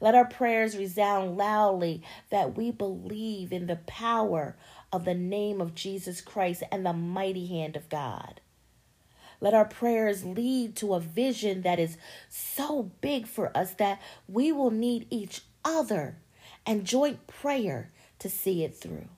Let 0.00 0.16
our 0.16 0.26
prayers 0.26 0.76
resound 0.76 1.36
loudly 1.36 2.02
that 2.30 2.56
we 2.56 2.72
believe 2.72 3.52
in 3.52 3.68
the 3.68 3.76
power 3.76 4.56
of 4.92 5.04
the 5.04 5.14
name 5.14 5.60
of 5.60 5.76
Jesus 5.76 6.20
Christ 6.20 6.64
and 6.72 6.84
the 6.84 6.92
mighty 6.92 7.46
hand 7.46 7.76
of 7.76 7.88
God. 7.88 8.40
Let 9.40 9.54
our 9.54 9.64
prayers 9.64 10.24
lead 10.24 10.76
to 10.76 10.94
a 10.94 11.00
vision 11.00 11.62
that 11.62 11.78
is 11.78 11.96
so 12.28 12.90
big 13.00 13.26
for 13.26 13.56
us 13.56 13.72
that 13.74 14.00
we 14.28 14.52
will 14.52 14.70
need 14.70 15.06
each 15.10 15.42
other 15.64 16.16
and 16.66 16.84
joint 16.84 17.26
prayer 17.26 17.90
to 18.18 18.28
see 18.28 18.64
it 18.64 18.76
through. 18.76 19.08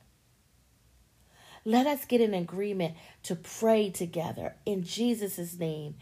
Let 1.65 1.87
us 1.87 2.05
get 2.05 2.21
in 2.21 2.35
agreement 2.35 2.95
to 3.25 3.37
pray 3.37 3.91
together 3.91 4.55
in 4.67 4.83
Jesus' 4.83 5.59
name 5.59 5.95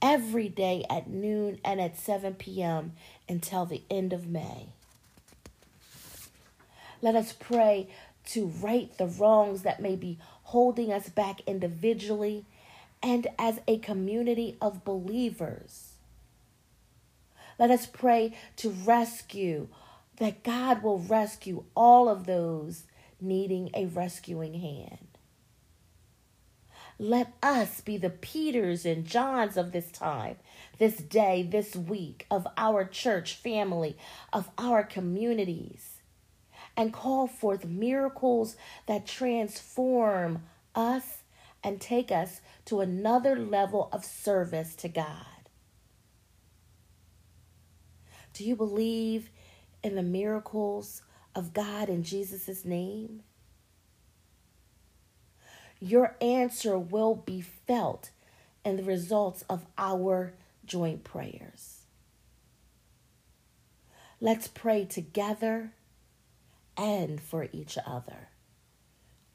every 0.00 0.48
day 0.48 0.84
at 0.88 1.08
noon 1.08 1.58
and 1.64 1.80
at 1.80 1.98
7 1.98 2.34
p.m. 2.34 2.92
until 3.28 3.64
the 3.64 3.82
end 3.90 4.12
of 4.12 4.26
May. 4.26 4.68
Let 7.00 7.14
us 7.14 7.32
pray 7.32 7.88
to 8.26 8.46
right 8.46 8.96
the 8.98 9.06
wrongs 9.06 9.62
that 9.62 9.80
may 9.80 9.96
be 9.96 10.18
holding 10.44 10.92
us 10.92 11.08
back 11.08 11.40
individually 11.46 12.44
and 13.02 13.26
as 13.38 13.60
a 13.66 13.78
community 13.78 14.56
of 14.60 14.84
believers. 14.84 15.94
Let 17.58 17.70
us 17.70 17.86
pray 17.86 18.36
to 18.56 18.70
rescue, 18.70 19.68
that 20.16 20.42
God 20.42 20.82
will 20.82 20.98
rescue 20.98 21.64
all 21.74 22.08
of 22.08 22.26
those 22.26 22.84
needing 23.20 23.70
a 23.74 23.86
rescuing 23.86 24.54
hand. 24.54 25.06
Let 27.00 27.32
us 27.42 27.80
be 27.80 27.96
the 27.96 28.10
Peters 28.10 28.84
and 28.84 29.04
Johns 29.04 29.56
of 29.56 29.70
this 29.70 29.92
time, 29.92 30.36
this 30.78 30.96
day, 30.96 31.46
this 31.48 31.76
week, 31.76 32.26
of 32.30 32.46
our 32.56 32.84
church 32.84 33.34
family, 33.34 33.96
of 34.32 34.50
our 34.58 34.82
communities 34.82 35.98
and 36.78 36.92
call 36.92 37.26
forth 37.26 37.64
miracles 37.64 38.56
that 38.86 39.04
transform 39.04 40.44
us 40.76 41.17
and 41.62 41.80
take 41.80 42.10
us 42.10 42.40
to 42.66 42.80
another 42.80 43.36
level 43.36 43.88
of 43.92 44.04
service 44.04 44.74
to 44.76 44.88
God. 44.88 45.26
Do 48.32 48.44
you 48.44 48.54
believe 48.54 49.30
in 49.82 49.96
the 49.96 50.02
miracles 50.02 51.02
of 51.34 51.52
God 51.52 51.88
in 51.88 52.02
Jesus' 52.02 52.64
name? 52.64 53.22
Your 55.80 56.16
answer 56.20 56.78
will 56.78 57.14
be 57.14 57.40
felt 57.40 58.10
in 58.64 58.76
the 58.76 58.82
results 58.82 59.42
of 59.48 59.66
our 59.76 60.34
joint 60.64 61.04
prayers. 61.04 61.82
Let's 64.20 64.48
pray 64.48 64.84
together 64.84 65.72
and 66.76 67.20
for 67.20 67.48
each 67.52 67.78
other. 67.86 68.28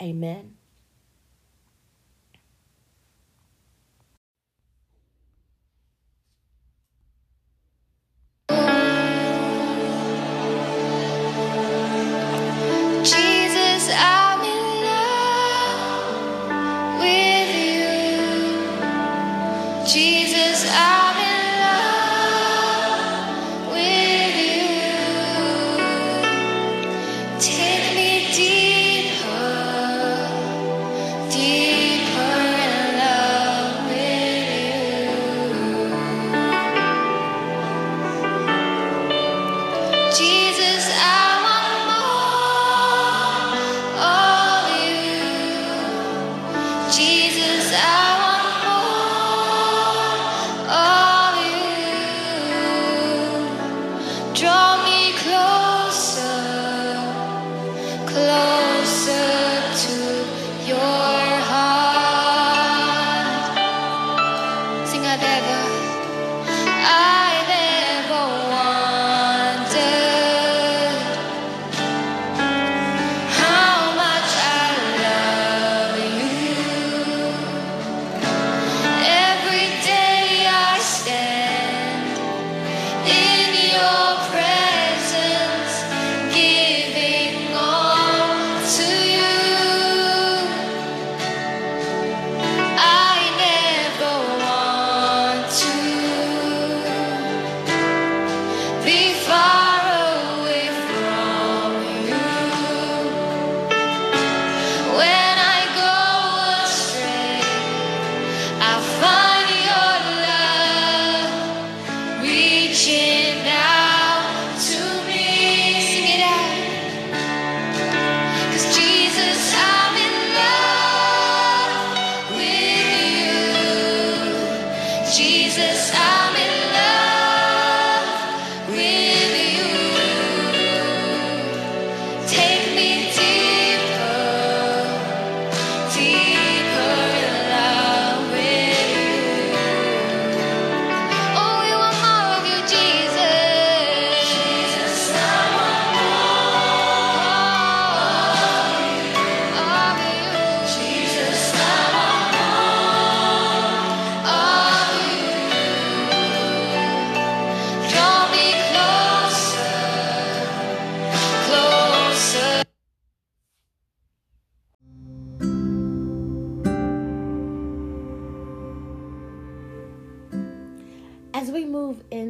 Amen. 0.01 0.55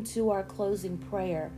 Into 0.03 0.31
our 0.31 0.43
closing 0.43 0.97
prayer, 0.97 1.49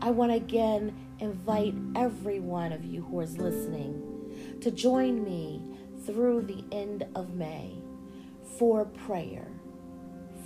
I 0.00 0.10
want 0.12 0.30
to 0.30 0.36
again 0.36 0.94
invite 1.18 1.74
every 1.96 2.38
one 2.38 2.72
of 2.72 2.84
you 2.84 3.02
who 3.02 3.20
is 3.20 3.38
listening 3.38 4.56
to 4.60 4.70
join 4.70 5.24
me 5.24 5.60
through 6.06 6.42
the 6.42 6.62
end 6.70 7.04
of 7.16 7.34
May 7.34 7.74
for 8.56 8.84
prayer. 8.84 9.48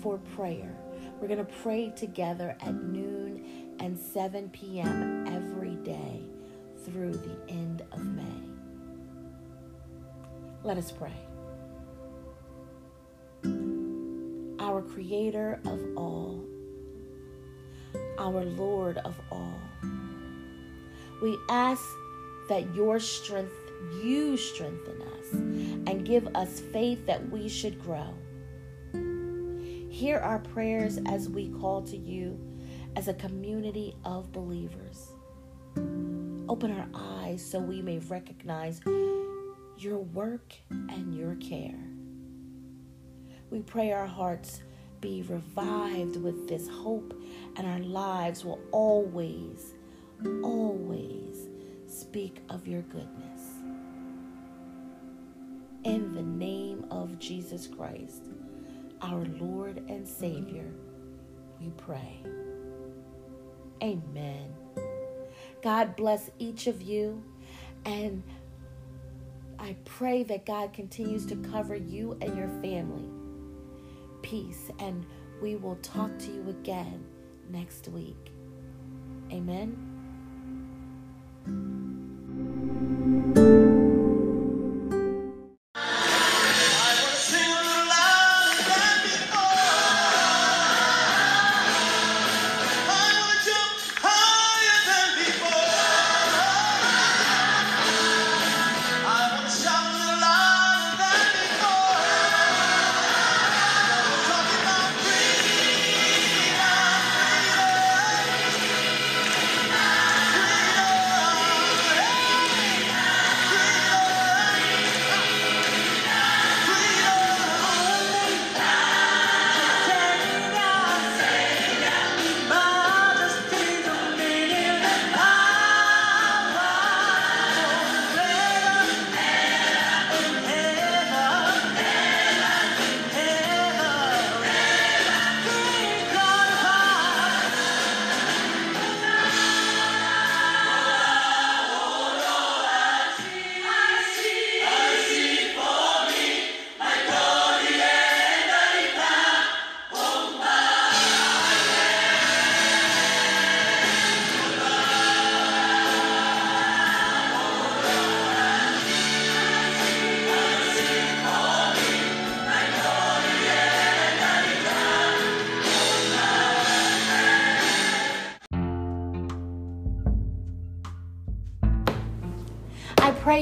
For 0.01 0.17
prayer. 0.35 0.75
We're 1.21 1.29
going 1.29 1.45
to 1.45 1.53
pray 1.63 1.93
together 1.95 2.57
at 2.63 2.75
noon 2.75 3.75
and 3.81 3.99
7 3.99 4.49
p.m. 4.49 5.27
every 5.27 5.75
day 5.85 6.23
through 6.87 7.13
the 7.13 7.37
end 7.51 7.83
of 7.93 8.03
May. 8.03 8.49
Let 10.63 10.79
us 10.79 10.91
pray. 10.91 11.13
Our 14.59 14.81
Creator 14.81 15.61
of 15.67 15.81
all, 15.97 16.47
our 18.19 18.45
Lord 18.45 18.99
of 18.99 19.19
all, 19.31 19.61
we 21.21 21.39
ask 21.49 21.85
that 22.49 22.75
your 22.75 22.99
strength, 22.99 23.53
you 24.03 24.37
strengthen 24.37 25.01
us 25.03 25.33
and 25.33 26.05
give 26.05 26.29
us 26.35 26.61
faith 26.61 27.07
that 27.07 27.31
we 27.31 27.49
should 27.49 27.81
grow. 27.83 28.15
Hear 29.91 30.19
our 30.19 30.39
prayers 30.39 30.99
as 31.07 31.29
we 31.29 31.49
call 31.49 31.83
to 31.83 31.97
you 31.97 32.39
as 32.97 33.09
a 33.09 33.15
community 33.15 33.95
of 34.05 34.33
believers. 34.33 35.13
Open 36.49 36.73
our 36.73 36.89
eyes 36.95 37.45
so 37.45 37.59
we 37.59 37.81
may 37.83 37.99
recognize 37.99 38.81
your 39.79 39.99
work 39.99 40.55
and 40.71 41.17
your 41.17 41.35
care. 41.37 41.79
We 43.51 43.61
pray 43.61 43.93
our 43.93 44.07
hearts 44.07 44.63
be 45.03 45.23
revived 45.29 46.17
with 46.17 46.49
this 46.49 46.69
hope 46.69 47.13
and 47.57 47.67
our 47.67 47.81
lives 47.81 48.45
will 48.45 48.61
always, 48.71 49.75
always 50.43 51.49
speak 51.87 52.41
of 52.49 52.67
your 52.67 52.83
goodness. 52.83 53.41
In 55.85 56.15
the 56.15 56.23
name 56.23 56.87
of 56.91 57.19
Jesus 57.19 57.67
Christ, 57.67 58.23
our 59.03 59.25
Lord 59.41 59.79
and 59.89 60.09
Savior, 60.09 60.71
we 61.61 61.71
pray. 61.77 62.23
Amen. 63.83 64.55
God 65.63 65.97
bless 65.97 66.31
each 66.39 66.69
of 66.69 66.81
you. 66.81 67.23
And 67.85 68.23
I 69.59 69.75
pray 69.85 70.23
that 70.25 70.47
God 70.47 70.73
continues 70.73 71.27
to 71.27 71.37
cover 71.37 71.75
you 71.75 72.17
and 72.21 72.37
your 72.37 72.49
family. 72.63 73.22
Peace. 74.23 74.71
And 74.79 75.05
we 75.41 75.57
will 75.57 75.77
talk 75.77 76.17
to 76.21 76.31
you 76.31 76.49
again 76.49 77.05
next 77.51 77.89
week. 77.89 78.33
Amen. 79.33 79.92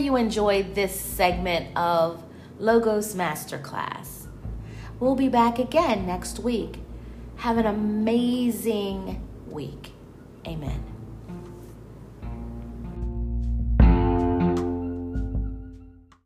You 0.01 0.17
enjoyed 0.17 0.75
this 0.75 0.99
segment 0.99 1.77
of 1.77 2.23
Logos 2.59 3.15
Masterclass. 3.15 4.27
We'll 4.99 5.15
be 5.15 5.29
back 5.29 5.59
again 5.59 6.07
next 6.07 6.41
week. 6.41 6.79
Have 7.37 7.59
an 7.59 7.67
amazing. 7.67 9.27